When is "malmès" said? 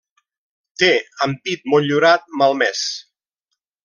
2.43-2.83